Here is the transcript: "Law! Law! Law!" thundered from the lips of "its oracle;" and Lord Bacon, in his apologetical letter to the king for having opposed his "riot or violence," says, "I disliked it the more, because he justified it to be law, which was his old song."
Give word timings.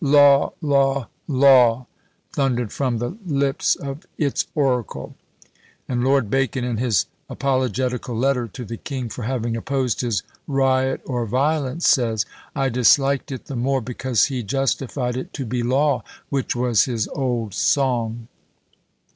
"Law! 0.03 0.53
Law! 0.63 1.09
Law!" 1.27 1.85
thundered 2.33 2.71
from 2.71 2.97
the 2.97 3.19
lips 3.23 3.75
of 3.75 4.07
"its 4.17 4.47
oracle;" 4.55 5.13
and 5.87 6.03
Lord 6.03 6.27
Bacon, 6.27 6.63
in 6.63 6.77
his 6.77 7.05
apologetical 7.29 8.15
letter 8.17 8.47
to 8.47 8.65
the 8.65 8.77
king 8.77 9.09
for 9.09 9.21
having 9.25 9.55
opposed 9.55 10.01
his 10.01 10.23
"riot 10.47 11.01
or 11.05 11.27
violence," 11.27 11.87
says, 11.87 12.25
"I 12.55 12.67
disliked 12.69 13.31
it 13.31 13.45
the 13.45 13.55
more, 13.55 13.79
because 13.79 14.25
he 14.25 14.41
justified 14.41 15.15
it 15.15 15.33
to 15.33 15.45
be 15.45 15.61
law, 15.61 16.01
which 16.29 16.55
was 16.55 16.85
his 16.85 17.07
old 17.09 17.53
song." 17.53 18.27